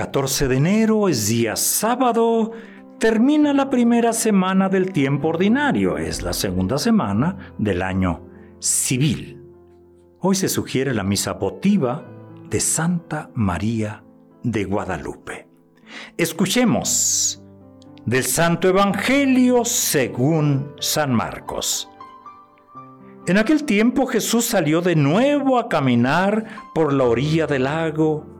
[0.00, 2.52] 14 de enero es día sábado,
[2.98, 8.22] termina la primera semana del tiempo ordinario, es la segunda semana del año
[8.60, 9.42] civil.
[10.20, 12.02] Hoy se sugiere la misa votiva
[12.48, 14.02] de Santa María
[14.42, 15.46] de Guadalupe.
[16.16, 17.44] Escuchemos
[18.06, 21.90] del Santo Evangelio según San Marcos.
[23.26, 28.39] En aquel tiempo Jesús salió de nuevo a caminar por la orilla del lago.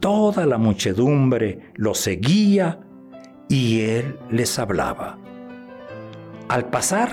[0.00, 2.80] Toda la muchedumbre lo seguía
[3.48, 5.18] y él les hablaba.
[6.48, 7.10] Al pasar,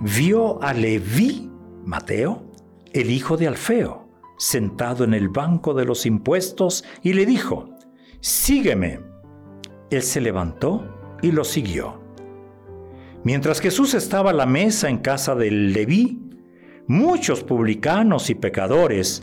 [0.00, 1.50] vio a Leví,
[1.84, 2.44] Mateo,
[2.92, 7.70] el hijo de Alfeo, sentado en el banco de los impuestos y le dijo,
[8.20, 9.00] Sígueme.
[9.90, 12.00] Él se levantó y lo siguió.
[13.22, 16.30] Mientras Jesús estaba a la mesa en casa del Leví,
[16.86, 19.22] muchos publicanos y pecadores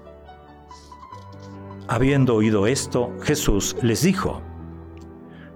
[1.91, 4.41] Habiendo oído esto, Jesús les dijo,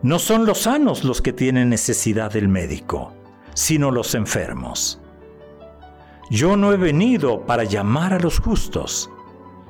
[0.02, 3.14] No son los sanos los que tienen necesidad del médico,
[3.54, 5.00] sino los enfermos.
[6.30, 9.10] Yo no he venido para llamar a los justos,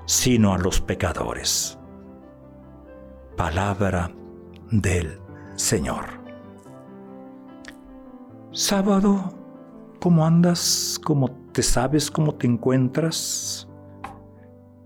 [0.08, 1.78] sino a los pecadores.
[3.38, 4.12] Palabra
[4.72, 5.20] del
[5.58, 6.20] Señor.
[8.54, 9.36] Sábado,
[10.00, 11.00] ¿cómo andas?
[11.04, 12.10] ¿Cómo te sabes?
[12.10, 13.68] ¿Cómo te encuentras?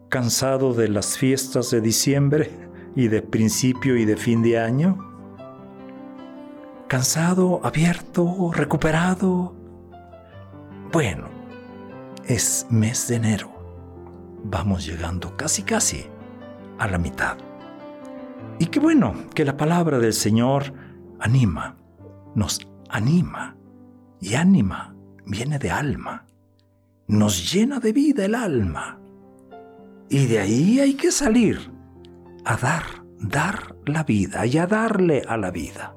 [0.10, 2.50] ¿Cansado de las fiestas de diciembre
[2.96, 4.98] y de principio y de fin de año?
[6.88, 9.54] ¿Cansado, abierto, recuperado?
[10.92, 11.28] Bueno,
[12.26, 13.52] es mes de enero.
[14.46, 16.08] Vamos llegando casi casi
[16.80, 17.38] a la mitad.
[18.58, 20.74] Y qué bueno que la palabra del Señor
[21.20, 21.78] anima,
[22.34, 23.56] nos anima
[24.20, 24.96] y ánima
[25.28, 26.26] viene de alma.
[27.06, 29.00] Nos llena de vida el alma.
[30.10, 31.72] Y de ahí hay que salir
[32.46, 32.84] a dar,
[33.20, 35.96] dar la vida y a darle a la vida.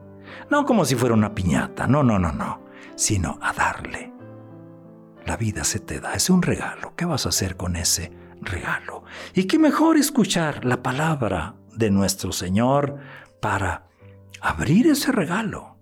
[0.51, 2.63] No como si fuera una piñata, no, no, no, no,
[2.95, 4.13] sino a darle.
[5.25, 6.95] La vida se te da, es un regalo.
[6.95, 9.05] ¿Qué vas a hacer con ese regalo?
[9.35, 12.99] Y qué mejor escuchar la palabra de nuestro Señor
[13.41, 13.89] para
[14.41, 15.73] abrir ese regalo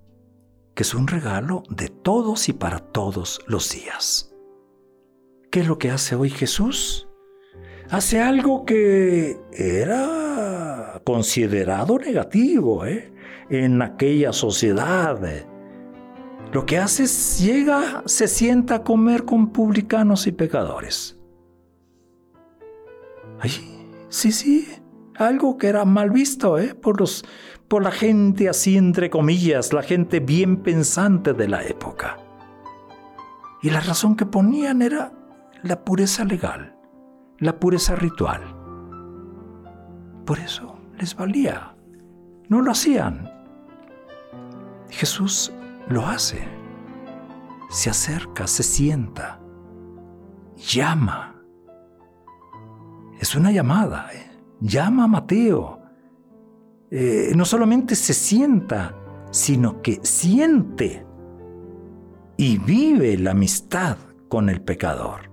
[0.75, 4.33] que es un regalo de todos y para todos los días.
[5.51, 7.10] ¿Qué es lo que hace hoy Jesús?
[7.91, 13.13] Hace algo que era considerado negativo ¿eh?
[13.51, 15.19] en aquella sociedad.
[16.53, 21.19] Lo que hace es llega, se sienta a comer con publicanos y pecadores.
[23.41, 23.51] Ay,
[24.09, 24.69] sí, sí,
[25.17, 26.77] algo que era mal visto ¿eh?
[26.77, 27.25] por, los,
[27.67, 32.19] por la gente así entre comillas, la gente bien pensante de la época.
[33.63, 35.13] Y la razón que ponían era
[35.65, 36.80] la pureza legal,
[37.41, 38.55] la pureza ritual.
[40.25, 41.75] Por eso les valía.
[42.49, 43.31] No lo hacían.
[44.91, 45.53] Jesús
[45.89, 46.47] lo hace.
[47.69, 49.41] Se acerca, se sienta,
[50.57, 51.37] llama.
[53.19, 54.09] Es una llamada.
[54.13, 54.31] ¿eh?
[54.61, 55.81] llama a Mateo.
[56.91, 58.97] Eh, no solamente se sienta,
[59.31, 61.07] sino que siente
[62.37, 63.97] y vive la amistad
[64.29, 65.30] con el pecador.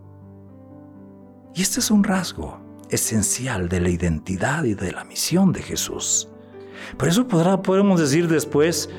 [1.57, 2.59] Y este es un rasgo
[2.91, 6.29] esencial de la identidad y de la misión de Jesús.
[6.97, 8.91] Por eso podemos decir después,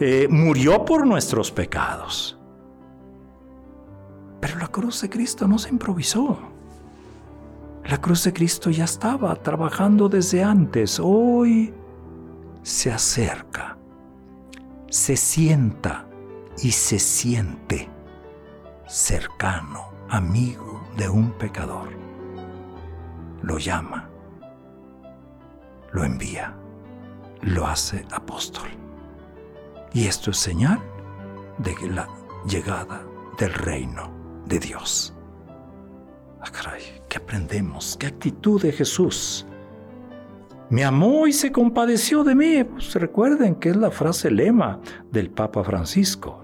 [0.00, 2.36] eh, murió por nuestros pecados.
[4.40, 6.40] Pero la cruz de Cristo no se improvisó.
[7.84, 10.98] La cruz de Cristo ya estaba trabajando desde antes.
[11.00, 11.72] Hoy
[12.64, 13.78] se acerca,
[14.90, 16.08] se sienta
[16.60, 17.88] y se siente
[18.88, 21.88] cercano, amigo de un pecador.
[23.42, 24.08] Lo llama,
[25.92, 26.54] lo envía,
[27.42, 28.68] lo hace apóstol.
[29.92, 30.80] Y esto es señal
[31.58, 32.08] de la
[32.46, 33.02] llegada
[33.38, 34.10] del reino
[34.46, 35.14] de Dios.
[36.40, 36.50] Ah,
[37.08, 37.96] ¿qué aprendemos?
[37.98, 39.46] ¿Qué actitud de Jesús?
[40.70, 42.64] Me amó y se compadeció de mí.
[42.64, 44.80] Pues recuerden que es la frase lema
[45.10, 46.42] del Papa Francisco.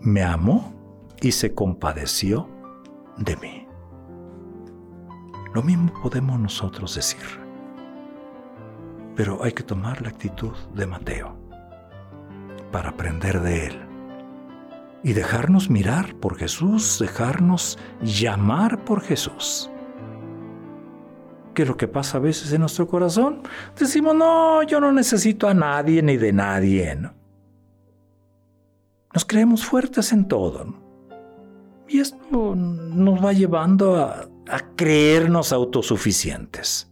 [0.00, 0.72] Me amó
[1.20, 2.48] y se compadeció
[3.18, 3.59] de mí.
[5.54, 7.20] Lo mismo podemos nosotros decir.
[9.16, 11.36] Pero hay que tomar la actitud de Mateo
[12.70, 13.80] para aprender de él
[15.02, 19.70] y dejarnos mirar por Jesús, dejarnos llamar por Jesús.
[21.54, 23.42] ¿Qué es lo que pasa a veces en nuestro corazón?
[23.76, 26.96] Decimos, no, yo no necesito a nadie ni de nadie.
[29.12, 30.74] Nos creemos fuertes en todo.
[31.88, 36.90] Y esto nos va llevando a, a creernos autosuficientes.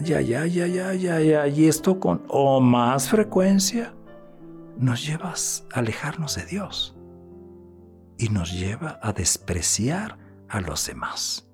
[0.00, 1.46] Ya, ya, ya, ya, ya, ya.
[1.46, 3.94] Y esto con o más frecuencia
[4.76, 6.96] nos lleva a alejarnos de Dios
[8.18, 11.48] y nos lleva a despreciar a los demás.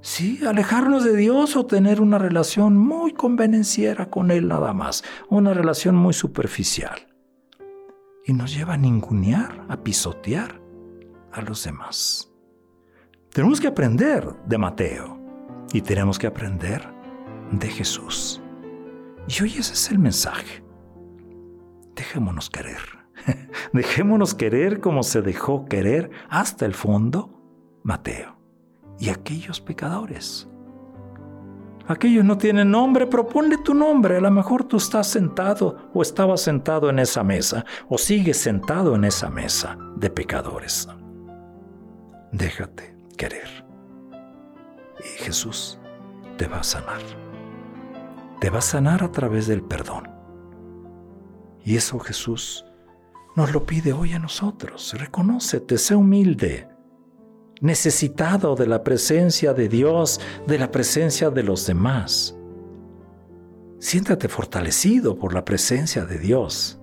[0.00, 5.52] Sí, alejarnos de Dios o tener una relación muy convenenciera con Él nada más, una
[5.52, 7.08] relación muy superficial.
[8.24, 10.60] Y nos lleva a ningunear, a pisotear
[11.32, 12.32] a los demás.
[13.30, 15.18] Tenemos que aprender de Mateo
[15.72, 16.82] y tenemos que aprender
[17.52, 18.42] de Jesús.
[19.28, 20.64] Y hoy ese es el mensaje.
[21.94, 22.80] Dejémonos querer.
[23.72, 27.34] Dejémonos querer como se dejó querer hasta el fondo
[27.82, 28.36] Mateo
[28.98, 30.48] y aquellos pecadores.
[31.86, 34.18] Aquellos no tienen nombre, proponle tu nombre.
[34.18, 38.94] A lo mejor tú estás sentado o estabas sentado en esa mesa o sigues sentado
[38.94, 40.86] en esa mesa de pecadores.
[42.32, 43.48] Déjate querer.
[45.00, 45.78] Y Jesús
[46.36, 47.00] te va a sanar.
[48.40, 50.08] Te va a sanar a través del perdón.
[51.64, 52.64] Y eso Jesús
[53.36, 54.94] nos lo pide hoy a nosotros.
[54.98, 56.68] Reconócete, sé humilde
[57.60, 62.36] necesitado de la presencia de Dios, de la presencia de los demás.
[63.78, 66.80] Siéntate fortalecido por la presencia de Dios.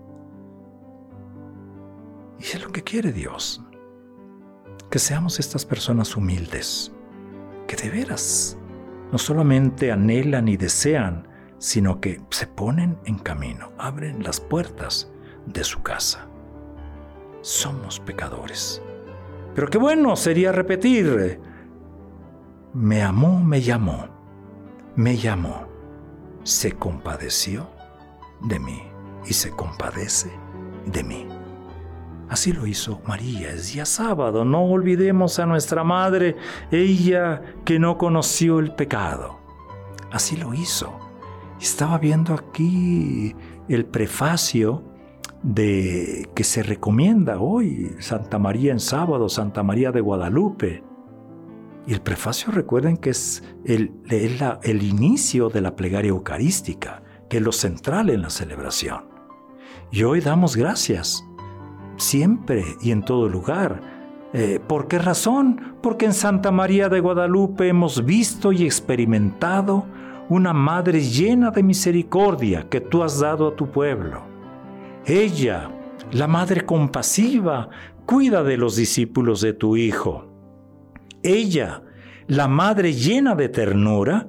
[2.40, 3.62] Y es lo que quiere Dios.
[4.96, 6.90] Que seamos estas personas humildes,
[7.68, 8.58] que de veras
[9.12, 11.28] no solamente anhelan y desean,
[11.58, 15.12] sino que se ponen en camino, abren las puertas
[15.48, 16.30] de su casa.
[17.42, 18.82] Somos pecadores
[19.54, 21.42] pero qué bueno sería repetir,
[22.74, 24.08] me amó, me llamó,
[24.96, 25.68] me llamó,
[26.44, 27.70] se compadeció
[28.44, 28.82] de mí
[29.26, 30.32] y se compadece
[30.86, 31.35] de mí.
[32.30, 36.36] Así lo hizo María, es día sábado, no olvidemos a nuestra madre,
[36.72, 39.40] ella que no conoció el pecado.
[40.12, 40.98] Así lo hizo.
[41.62, 43.36] Estaba viendo aquí
[43.68, 44.84] el prefacio
[45.44, 50.84] de que se recomienda hoy, Santa María en sábado, Santa María de Guadalupe.
[51.86, 57.44] Y el prefacio recuerden que es el, el inicio de la plegaria eucarística, que es
[57.44, 59.06] lo central en la celebración.
[59.92, 61.24] Y hoy damos gracias,
[61.98, 63.82] siempre y en todo lugar.
[64.34, 65.76] Eh, ¿Por qué razón?
[65.82, 69.86] Porque en Santa María de Guadalupe hemos visto y experimentado
[70.30, 74.36] una madre llena de misericordia que tú has dado a tu pueblo
[75.06, 75.70] ella,
[76.12, 77.70] la madre compasiva,
[78.08, 80.28] cuida de los discípulos de tu Hijo.
[81.22, 81.84] Ella,
[82.28, 84.28] la madre llena de ternura,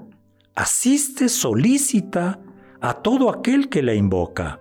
[0.55, 2.41] asiste solícita
[2.81, 4.61] a todo aquel que la invoca.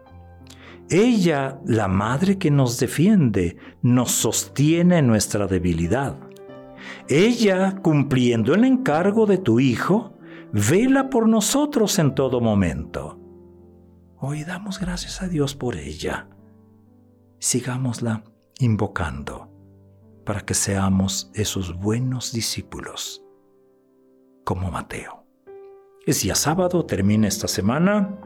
[0.89, 6.15] Ella, la madre que nos defiende, nos sostiene en nuestra debilidad.
[7.07, 10.17] Ella, cumpliendo el encargo de tu Hijo,
[10.51, 13.19] vela por nosotros en todo momento.
[14.17, 16.29] Hoy damos gracias a Dios por ella.
[17.39, 18.23] Sigámosla
[18.59, 19.51] invocando
[20.25, 23.23] para que seamos esos buenos discípulos
[24.43, 25.25] como Mateo.
[26.05, 28.19] Es día sábado, termina esta semana.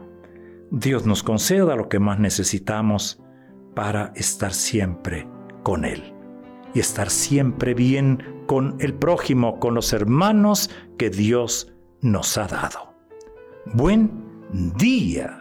[0.70, 3.20] Dios nos conceda lo que más necesitamos
[3.74, 5.28] para estar siempre
[5.62, 6.14] con Él
[6.74, 12.94] y estar siempre bien con el prójimo, con los hermanos que Dios nos ha dado.
[13.74, 14.10] Buen
[14.76, 15.39] día.